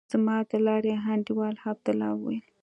[0.11, 2.45] زما د لارې انډيوال عبدالله وويل.